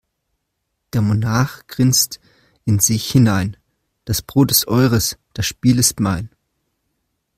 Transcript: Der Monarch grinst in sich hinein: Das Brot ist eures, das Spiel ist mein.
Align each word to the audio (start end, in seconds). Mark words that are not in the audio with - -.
Der 0.93 1.03
Monarch 1.03 1.67
grinst 1.67 2.19
in 2.65 2.79
sich 2.79 3.11
hinein: 3.11 3.55
Das 4.05 4.23
Brot 4.23 4.49
ist 4.49 4.67
eures, 4.67 5.19
das 5.35 5.45
Spiel 5.45 5.77
ist 5.77 5.99
mein. 5.99 6.31